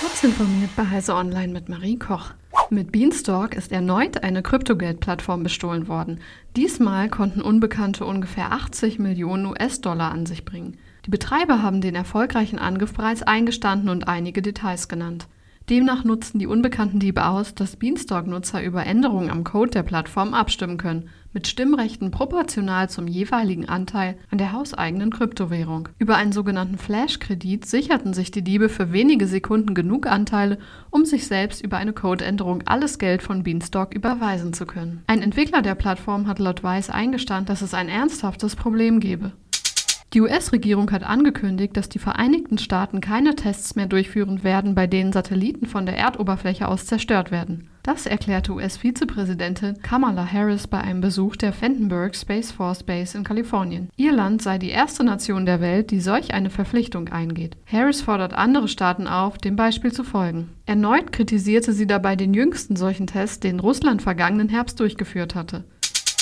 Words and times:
Kurz 0.00 0.24
informiert 0.24 0.70
bei 0.76 0.88
Heise 0.88 1.14
Online 1.14 1.52
mit 1.52 1.68
Marie 1.68 1.98
Koch. 1.98 2.30
Mit 2.70 2.90
Beanstalk 2.90 3.54
ist 3.54 3.70
erneut 3.70 4.22
eine 4.22 4.42
Kryptogeldplattform 4.42 5.42
bestohlen 5.42 5.88
worden. 5.88 6.20
Diesmal 6.56 7.10
konnten 7.10 7.42
Unbekannte 7.42 8.06
ungefähr 8.06 8.50
80 8.50 8.98
Millionen 8.98 9.44
US-Dollar 9.44 10.10
an 10.10 10.24
sich 10.24 10.46
bringen. 10.46 10.78
Die 11.04 11.10
Betreiber 11.10 11.62
haben 11.62 11.82
den 11.82 11.94
erfolgreichen 11.94 12.58
Angriff 12.58 12.94
bereits 12.94 13.22
eingestanden 13.22 13.90
und 13.90 14.08
einige 14.08 14.40
Details 14.40 14.88
genannt. 14.88 15.28
Demnach 15.70 16.02
nutzten 16.02 16.40
die 16.40 16.48
unbekannten 16.48 16.98
Diebe 16.98 17.26
aus, 17.26 17.54
dass 17.54 17.76
Beanstalk-Nutzer 17.76 18.60
über 18.60 18.84
Änderungen 18.84 19.30
am 19.30 19.44
Code 19.44 19.70
der 19.70 19.84
Plattform 19.84 20.34
abstimmen 20.34 20.78
können, 20.78 21.10
mit 21.32 21.46
Stimmrechten 21.46 22.10
proportional 22.10 22.90
zum 22.90 23.06
jeweiligen 23.06 23.68
Anteil 23.68 24.16
an 24.32 24.38
der 24.38 24.50
hauseigenen 24.50 25.12
Kryptowährung. 25.12 25.88
Über 26.00 26.16
einen 26.16 26.32
sogenannten 26.32 26.76
Flash-Kredit 26.76 27.66
sicherten 27.66 28.14
sich 28.14 28.32
die 28.32 28.42
Diebe 28.42 28.68
für 28.68 28.92
wenige 28.92 29.28
Sekunden 29.28 29.74
genug 29.74 30.08
Anteile, 30.08 30.58
um 30.90 31.04
sich 31.04 31.28
selbst 31.28 31.62
über 31.62 31.76
eine 31.76 31.92
Codeänderung 31.92 32.64
alles 32.66 32.98
Geld 32.98 33.22
von 33.22 33.44
Beanstalk 33.44 33.94
überweisen 33.94 34.52
zu 34.52 34.66
können. 34.66 35.04
Ein 35.06 35.22
Entwickler 35.22 35.62
der 35.62 35.76
Plattform 35.76 36.26
hat 36.26 36.40
laut 36.40 36.64
Weiß 36.64 36.90
eingestanden, 36.90 37.46
dass 37.46 37.62
es 37.62 37.74
ein 37.74 37.88
ernsthaftes 37.88 38.56
Problem 38.56 38.98
gebe. 38.98 39.30
Die 40.12 40.20
US-Regierung 40.20 40.90
hat 40.90 41.04
angekündigt, 41.04 41.76
dass 41.76 41.88
die 41.88 42.00
Vereinigten 42.00 42.58
Staaten 42.58 43.00
keine 43.00 43.36
Tests 43.36 43.76
mehr 43.76 43.86
durchführen 43.86 44.42
werden, 44.42 44.74
bei 44.74 44.88
denen 44.88 45.12
Satelliten 45.12 45.66
von 45.66 45.86
der 45.86 45.96
Erdoberfläche 45.96 46.66
aus 46.66 46.86
zerstört 46.86 47.30
werden. 47.30 47.68
Das 47.84 48.06
erklärte 48.06 48.52
US-Vizepräsidentin 48.52 49.80
Kamala 49.82 50.26
Harris 50.26 50.66
bei 50.66 50.80
einem 50.80 51.00
Besuch 51.00 51.36
der 51.36 51.54
Vandenberg 51.58 52.16
Space 52.16 52.50
Force 52.50 52.82
Base 52.82 53.16
in 53.16 53.22
Kalifornien. 53.22 53.88
Ihr 53.96 54.12
Land 54.12 54.42
sei 54.42 54.58
die 54.58 54.70
erste 54.70 55.04
Nation 55.04 55.46
der 55.46 55.60
Welt, 55.60 55.92
die 55.92 56.00
solch 56.00 56.34
eine 56.34 56.50
Verpflichtung 56.50 57.08
eingeht. 57.10 57.56
Harris 57.64 58.02
fordert 58.02 58.34
andere 58.34 58.66
Staaten 58.66 59.06
auf, 59.06 59.38
dem 59.38 59.54
Beispiel 59.54 59.92
zu 59.92 60.02
folgen. 60.02 60.50
Erneut 60.66 61.12
kritisierte 61.12 61.72
sie 61.72 61.86
dabei 61.86 62.16
den 62.16 62.34
jüngsten 62.34 62.74
solchen 62.74 63.06
Test, 63.06 63.44
den 63.44 63.60
Russland 63.60 64.02
vergangenen 64.02 64.48
Herbst 64.48 64.80
durchgeführt 64.80 65.36
hatte. 65.36 65.62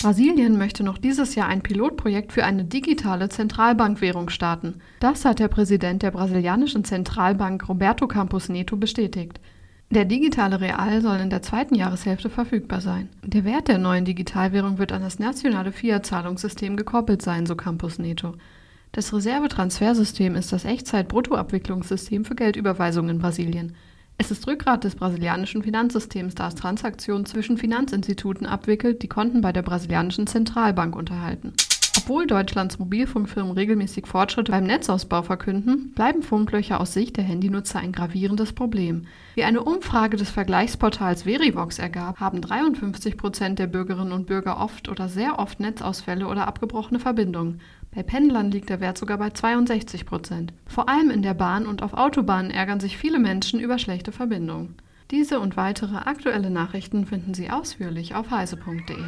Brasilien 0.03 0.57
möchte 0.59 0.85
noch 0.85 0.97
dieses 0.97 1.35
Jahr 1.35 1.49
ein 1.49 1.61
Pilotprojekt 1.61 2.33
für 2.33 2.45
eine 2.45 2.65
digitale 2.65 3.29
Zentralbankwährung 3.29 4.29
starten. 4.29 4.77
Das 5.01 5.25
hat 5.25 5.41
der 5.41 5.49
Präsident 5.49 6.03
der 6.03 6.13
brasilianischen 6.13 6.85
Zentralbank 6.85 7.69
Roberto 7.69 8.07
Campos 8.07 8.49
Neto 8.49 8.77
bestätigt. 8.77 9.41
Der 9.91 10.05
digitale 10.05 10.61
Real 10.61 11.01
soll 11.01 11.17
in 11.17 11.31
der 11.31 11.43
zweiten 11.43 11.75
Jahreshälfte 11.75 12.31
verfügbar 12.31 12.81
sein. 12.81 13.09
Der 13.25 13.45
Wert 13.45 13.67
der 13.69 13.79
neuen 13.79 14.05
Digitalwährung 14.05 14.79
wird 14.79 14.93
an 14.93 15.03
das 15.03 15.19
nationale 15.19 15.73
Fiat-Zahlungssystem 15.73 16.77
gekoppelt 16.77 17.23
sein, 17.23 17.47
so 17.47 17.57
Campus 17.57 17.99
Neto. 17.99 18.35
Das 18.93 19.13
Reservetransfersystem 19.13 20.37
ist 20.37 20.53
das 20.53 20.65
Echtzeit-Bruttoabwicklungssystem 20.65 22.25
für 22.25 22.35
Geldüberweisungen 22.37 23.17
in 23.17 23.19
Brasilien. 23.19 23.75
Es 24.21 24.33
ist 24.33 24.49
Rückgrat 24.49 24.83
des 24.83 24.97
brasilianischen 24.97 25.63
Finanzsystems, 25.63 26.35
da 26.35 26.49
es 26.49 26.57
Transaktionen 26.57 27.25
zwischen 27.25 27.57
Finanzinstituten 27.57 28.49
abwickelt, 28.49 29.03
die 29.03 29.09
Konten 29.09 29.41
bei 29.41 29.53
der 29.53 29.63
brasilianischen 29.63 30.27
Zentralbank 30.27 30.97
unterhalten. 30.97 31.53
Obwohl 31.97 32.27
Deutschlands 32.27 32.81
Mobilfunkfirmen 32.81 33.53
regelmäßig 33.53 34.07
Fortschritte 34.07 34.51
beim 34.51 34.65
Netzausbau 34.65 35.23
verkünden, 35.23 35.93
bleiben 35.95 36.23
Funklöcher 36.23 36.81
aus 36.81 36.95
Sicht 36.95 37.17
der 37.17 37.25
Handynutzer 37.25 37.79
ein 37.79 37.93
gravierendes 37.93 38.55
Problem. 38.55 39.07
Wie 39.37 39.45
eine 39.45 39.63
Umfrage 39.63 40.17
des 40.17 40.31
Vergleichsportals 40.31 41.23
Verivox 41.23 41.79
ergab, 41.79 42.19
haben 42.19 42.41
53 42.41 43.17
Prozent 43.17 43.61
der 43.61 43.69
Bürgerinnen 43.69 44.13
und 44.13 44.27
Bürger 44.27 44.61
oft 44.61 44.89
oder 44.89 45.09
sehr 45.09 45.39
oft 45.39 45.61
Netzausfälle 45.61 46.27
oder 46.27 46.49
abgebrochene 46.49 46.99
Verbindungen. 46.99 47.61
Bei 47.99 48.05
Pendlern 48.05 48.53
liegt 48.53 48.69
der 48.69 48.79
Wert 48.79 48.97
sogar 48.97 49.19
bei 49.19 49.31
62 49.31 50.07
Prozent. 50.07 50.53
Vor 50.67 50.89
allem 50.89 51.11
in 51.11 51.23
der 51.23 51.35
Bahn 51.35 51.67
und 51.67 51.83
auf 51.83 51.95
Autobahnen 51.95 52.53
ärgern 52.53 52.79
sich 52.79 52.97
viele 52.97 53.19
Menschen 53.19 53.59
über 53.59 53.77
schlechte 53.81 54.13
Verbindungen. 54.13 54.77
Diese 55.11 55.41
und 55.41 55.57
weitere 55.57 55.97
aktuelle 55.97 56.51
Nachrichten 56.51 57.07
finden 57.07 57.35
Sie 57.35 57.51
ausführlich 57.51 58.15
auf 58.15 58.31
heise.de. 58.31 58.99